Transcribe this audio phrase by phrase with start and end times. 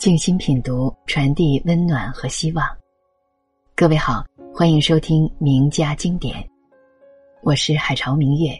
[0.00, 2.66] 静心品读，传递温暖和希望。
[3.76, 6.42] 各位好，欢迎收听名家经典，
[7.42, 8.58] 我是海潮明月。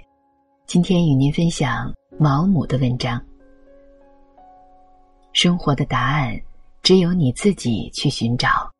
[0.66, 3.18] 今天与您分享毛姆的文章。
[5.32, 6.38] 生活的答案，
[6.82, 8.70] 只有你自己去寻找。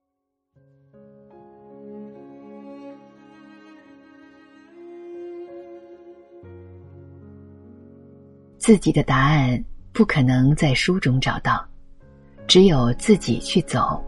[8.59, 11.70] 自己的答案不可能在书中找到。
[12.50, 14.04] 只有自己去走，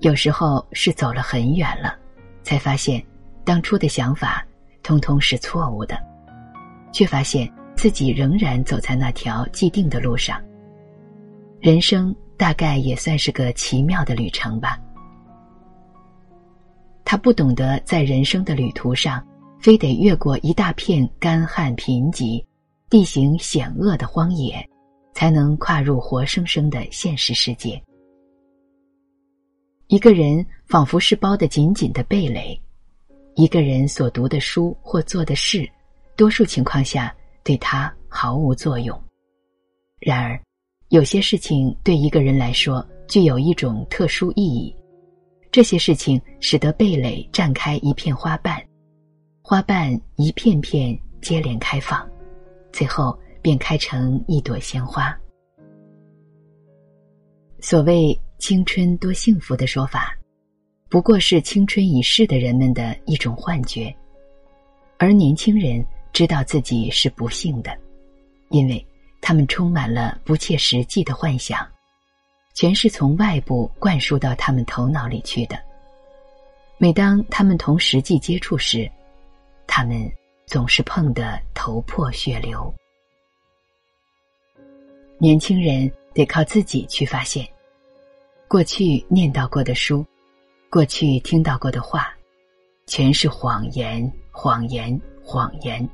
[0.00, 1.94] 有时候是走了很远了，
[2.42, 3.04] 才发现
[3.44, 4.42] 当初的想法
[4.82, 5.94] 通通是错误的，
[6.92, 10.40] 却发现自己仍然走在那条既定的路上。
[11.60, 14.80] 人生大概也算是个奇妙的旅程吧。
[17.04, 19.22] 他不懂得在人生的旅途上，
[19.60, 22.42] 非得越过一大片干旱贫瘠、
[22.88, 24.66] 地形险恶的荒野。
[25.22, 27.80] 才能跨入活生生的现实世界。
[29.86, 32.60] 一个人仿佛是包得紧紧的蓓蕾，
[33.36, 35.70] 一个人所读的书或做的事，
[36.16, 39.00] 多数情况下对他毫无作用。
[40.00, 40.42] 然而，
[40.88, 44.74] 有些事情对一个人来说具有一种特殊意义，
[45.52, 48.60] 这些事情使得蓓蕾绽开一片花瓣，
[49.40, 52.04] 花瓣一片片接连开放，
[52.72, 53.16] 最后。
[53.42, 55.14] 便开成一朵鲜花。
[57.60, 60.16] 所谓青春多幸福的说法，
[60.88, 63.94] 不过是青春已逝的人们的一种幻觉，
[64.98, 67.76] 而年轻人知道自己是不幸的，
[68.50, 68.84] 因为
[69.20, 71.66] 他们充满了不切实际的幻想，
[72.54, 75.56] 全是从外部灌输到他们头脑里去的。
[76.78, 78.90] 每当他们同实际接触时，
[79.68, 80.10] 他们
[80.46, 82.74] 总是碰得头破血流。
[85.22, 87.46] 年轻人得靠自己去发现，
[88.48, 90.04] 过去念叨过的书，
[90.68, 92.12] 过去听到过的话，
[92.88, 95.88] 全是谎言，谎言，谎言。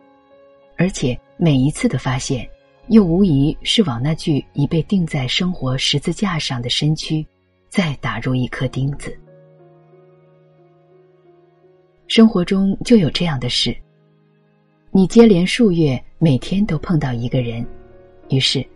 [0.78, 2.48] 而且每一次的发现，
[2.86, 7.22] 又无疑是往那具已被钉在生活十字架上的身躯，
[7.68, 9.14] 再打入一颗钉子。
[12.06, 13.76] 生活中就有这样的事，
[14.90, 17.62] 你接连数月每天都碰到一个人，
[18.30, 18.66] 于是。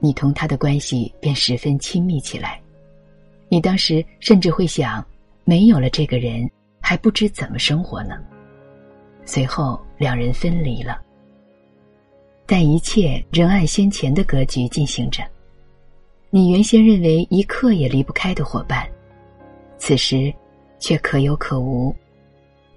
[0.00, 2.60] 你同他的关系便十分亲密起来，
[3.48, 5.04] 你当时甚至会想，
[5.44, 6.48] 没有了这个人，
[6.80, 8.16] 还不知怎么生活呢。
[9.24, 11.00] 随后两人分离了，
[12.46, 15.22] 但一切仍按先前的格局进行着。
[16.30, 18.88] 你原先认为一刻也离不开的伙伴，
[19.78, 20.32] 此时
[20.78, 21.94] 却可有可无，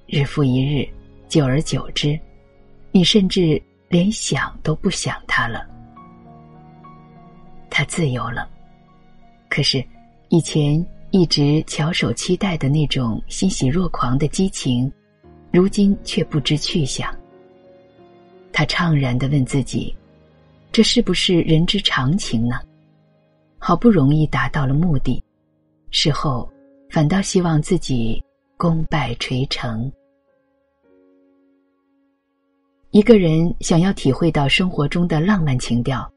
[0.08, 0.88] 日复一日，
[1.28, 2.20] 久而久之，
[2.92, 5.68] 你甚至连想都不想他了。
[7.72, 8.48] 他自由了，
[9.50, 9.84] 可是，
[10.28, 14.92] 以前一直翘首期待的那种欣喜若狂的激情，
[15.52, 17.10] 如今却不知去向。
[18.52, 19.96] 他怅然的问自己
[20.70, 22.60] ：“这是不是人之常情呢？”
[23.58, 25.24] 好不容易达到了目的，
[25.92, 26.52] 事后
[26.90, 28.22] 反倒希望自己
[28.58, 29.90] 功败垂成。
[32.90, 36.12] 一个人想要体会到生活中的浪漫情调。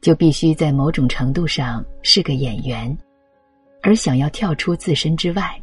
[0.00, 2.96] 就必须在某种程度上是个演员，
[3.82, 5.60] 而想要跳出自身之外，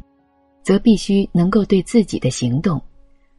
[0.62, 2.80] 则必须能够对自己的行动，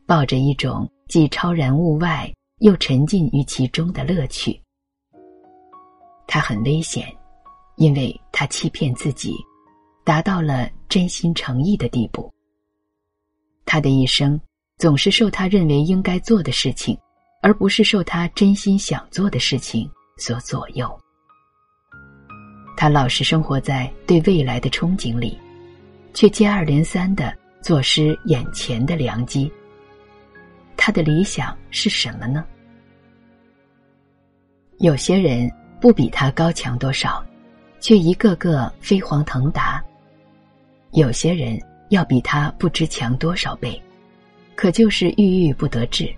[0.05, 4.59] 抱着一种既超然物外又沉浸于其中的乐趣。
[6.27, 7.05] 他很危险，
[7.75, 9.35] 因为他欺骗自己，
[10.03, 12.31] 达到了真心诚意的地步。
[13.63, 14.39] 他的一生
[14.77, 16.97] 总是受他认为应该做的事情，
[17.41, 19.89] 而不是受他真心想做的事情。
[20.17, 20.97] 所左右，
[22.77, 25.37] 他老是生活在对未来的憧憬里，
[26.13, 29.51] 却接二连三的坐失眼前的良机。
[30.77, 32.45] 他的理想是什么呢？
[34.77, 35.51] 有些人
[35.81, 37.21] 不比他高强多少，
[37.81, 39.83] 却一个个飞黄腾达；
[40.91, 41.59] 有些人
[41.89, 43.81] 要比他不知强多少倍，
[44.55, 46.09] 可就是郁郁不得志。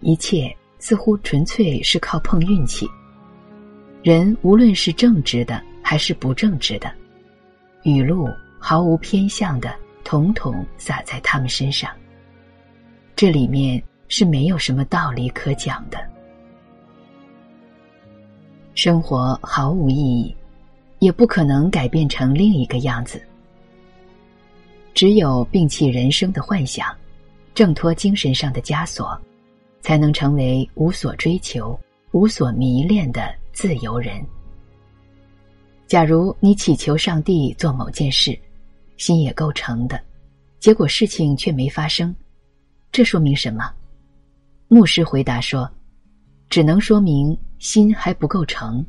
[0.00, 0.52] 一切。
[0.82, 2.90] 似乎纯粹是靠碰运气。
[4.02, 6.92] 人无论是正直的还是不正直的，
[7.84, 11.88] 雨露毫无偏向的，统统洒在他们身上。
[13.14, 16.04] 这里面是没有什么道理可讲的。
[18.74, 20.34] 生活毫无意义，
[20.98, 23.22] 也不可能改变成另一个样子。
[24.94, 26.92] 只有摒弃人生的幻想，
[27.54, 29.16] 挣脱精神上的枷锁。
[29.82, 31.78] 才能成为无所追求、
[32.12, 34.24] 无所迷恋的自由人。
[35.86, 38.38] 假如你祈求上帝做某件事，
[38.96, 40.00] 心也够诚的，
[40.58, 42.14] 结果事情却没发生，
[42.90, 43.70] 这说明什么？
[44.68, 45.70] 牧师回答说
[46.48, 48.82] ：“只能说明心还不够诚。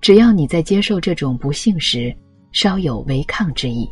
[0.00, 2.14] 只要你在接受这种不幸时
[2.52, 3.88] 稍有违抗之意，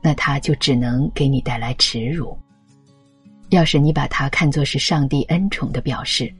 [0.00, 2.36] 那他就只能给你带来耻辱。
[3.50, 6.32] 要是你把它看作是上帝恩宠的表示，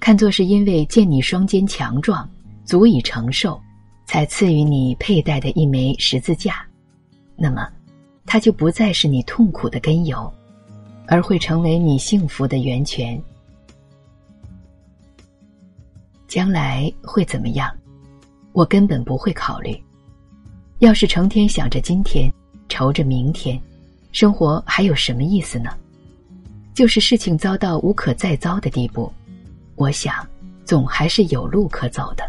[0.00, 2.28] 看作是因为见你双肩强壮，
[2.64, 3.60] 足以承受，
[4.06, 6.66] 才赐予你佩戴的一枚十字架，
[7.36, 7.68] 那么，
[8.24, 10.32] 它就不再是你痛苦的根由。”
[11.08, 13.16] 而会成为你幸福的源泉。
[16.26, 17.72] 将来会怎么样？
[18.52, 19.80] 我根本不会考虑。
[20.80, 22.28] 要是成天想着今天，
[22.68, 23.56] 愁着明天，
[24.10, 25.70] 生活还有什么意思呢？
[26.76, 29.10] 就是事情糟到无可再糟的地步，
[29.74, 30.14] 我想
[30.64, 32.24] 总还是有路可走的。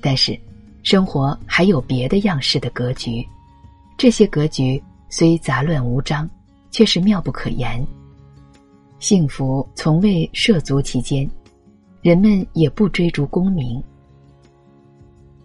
[0.00, 0.36] 但是，
[0.82, 3.24] 生活还有别的样式的格局，
[3.96, 6.28] 这些格局虽杂乱无章。
[6.72, 7.86] 却是妙不可言。
[8.98, 11.30] 幸福从未涉足其间，
[12.00, 13.80] 人们也不追逐功名。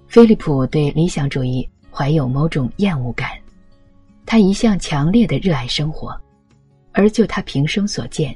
[0.08, 3.30] 菲利普对理想主义怀有某种厌恶感，
[4.26, 6.18] 他一向强烈的热爱生活，
[6.98, 8.36] 而就他平生所见，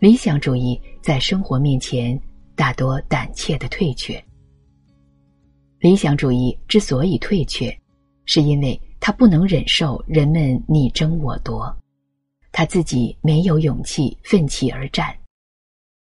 [0.00, 2.20] 理想主义在生活面前
[2.56, 4.20] 大多胆怯的退却。
[5.78, 7.72] 理想主义之所以退却，
[8.24, 11.72] 是因为他不能忍受人们你争我夺。
[12.50, 15.16] 他自己没有勇气奋起而战，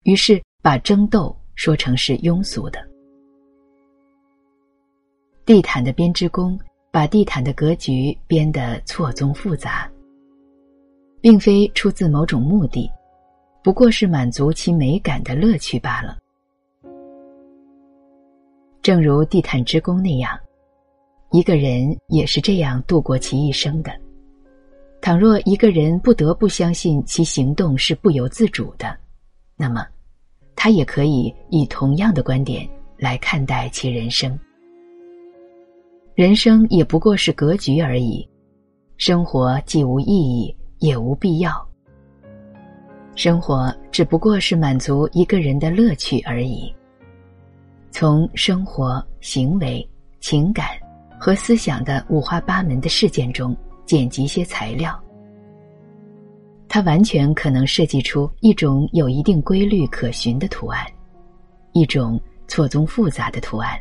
[0.03, 2.85] 于是把争斗说成是庸俗的。
[5.45, 6.59] 地毯的编织工
[6.91, 9.89] 把地毯的格局编得错综复杂，
[11.25, 12.87] 并非出自某种目的，
[13.63, 16.15] 不过是满足其美感的乐趣罢了。
[18.83, 20.37] 正如地毯之工那样，
[21.31, 23.91] 一个人也是这样度过其一生的。
[25.01, 28.95] 倘若一个人不得不相信其行动是不由自主的，
[29.55, 29.83] 那么，
[30.55, 32.69] 他也可以以同样的观点
[32.99, 34.39] 来看待其人生。
[36.13, 38.29] 人生也不过是格局而已，
[38.97, 41.67] 生活既无意义也无必要。
[43.15, 46.73] 生活只不过是满足一个人的乐趣而已。
[47.91, 49.87] 从生活、行为、
[50.19, 50.67] 情感
[51.19, 53.55] 和思想的五花八门的事件中。
[53.85, 54.99] 剪辑些材料，
[56.67, 60.83] 它完全可能设计出一种有一定规律可循的图案，
[61.71, 63.79] 一种错综复杂的图案，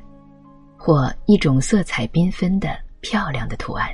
[0.76, 3.88] 或一种色彩缤纷的漂亮的图案。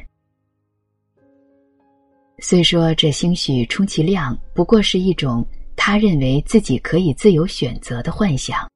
[2.41, 5.47] 虽说这兴许充其量不过是一种
[5.77, 8.67] 他认为自己可以自由选择的幻想，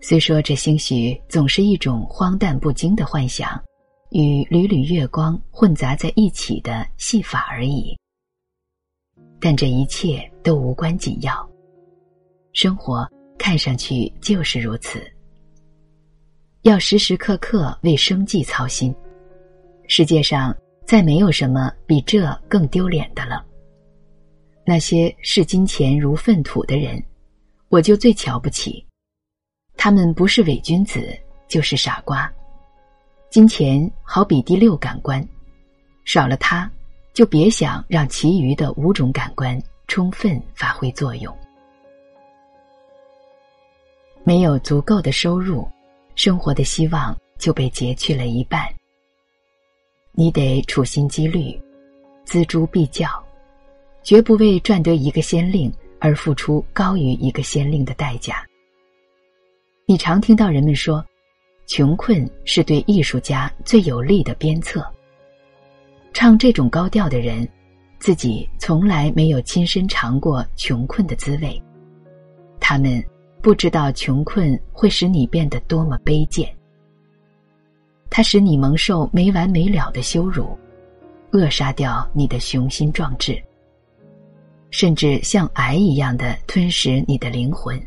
[0.00, 3.62] 虽说这兴许总是一种荒诞不经的幻想。
[4.10, 7.98] 与缕缕月光混杂在一起的戏法而已，
[9.40, 11.46] 但这一切都无关紧要。
[12.52, 15.02] 生活看上去就是如此，
[16.62, 18.94] 要时时刻刻为生计操心。
[19.88, 20.56] 世界上
[20.86, 23.44] 再没有什么比这更丢脸的了。
[24.64, 27.02] 那些视金钱如粪土的人，
[27.68, 28.84] 我就最瞧不起。
[29.76, 31.06] 他们不是伪君子，
[31.48, 32.32] 就是傻瓜。
[33.30, 35.26] 金钱好比第六感官，
[36.04, 36.70] 少了它，
[37.12, 41.36] 就别想让其余的五种感官充分发挥作用。
[44.22, 45.68] 没有足够的收入，
[46.14, 48.66] 生活的希望就被截去了一半。
[50.16, 51.56] 你得处心积虑，
[52.26, 53.08] 锱铢必较，
[54.02, 58.44] 绝不为赚得一个先令而付出高于一个先令的代价。
[59.86, 61.04] 你常听到人们说。
[61.68, 64.88] 穷困是对艺术家最有力的鞭策。
[66.12, 67.46] 唱这种高调的人，
[67.98, 71.60] 自己从来没有亲身尝过穷困的滋味，
[72.60, 73.04] 他们
[73.42, 76.55] 不知道穷困会使你变得多么卑贱。
[78.10, 80.58] 它使你蒙受没完没了的羞辱，
[81.30, 83.42] 扼杀掉你的雄心壮志，
[84.70, 87.80] 甚至像癌一样的吞噬你的灵魂。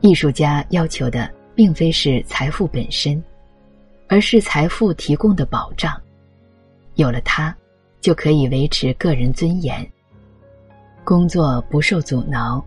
[0.00, 1.30] 艺术家要求的。
[1.54, 3.22] 并非是财富本身，
[4.08, 5.92] 而是财富提供的保障。
[6.94, 7.54] 有了它，
[8.00, 9.86] 就可以维持个人尊严，
[11.04, 12.64] 工作不受阻挠，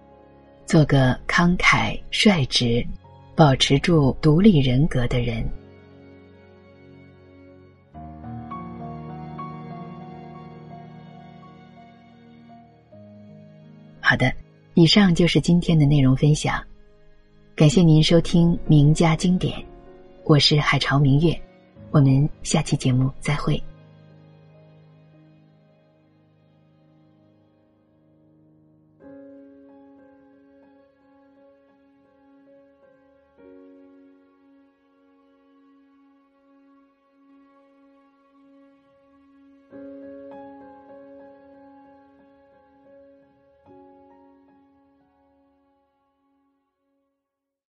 [0.67, 2.85] 做个慷慨率直、
[3.35, 5.43] 保持住独立人格的人。
[14.07, 14.31] 好的，
[14.75, 16.63] 以上就是今天的内容分享。
[17.55, 19.57] 感谢您收听名家经典，
[20.25, 21.35] 我是海潮明月，
[21.89, 23.59] 我们下期节目再会。